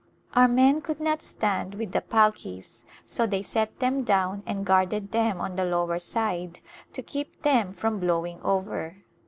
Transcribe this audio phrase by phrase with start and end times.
[0.33, 5.11] Our men could not stand with the palkis so they set them down and guarded
[5.11, 6.59] them on the lower side
[6.93, 9.03] to keep them from blowing over.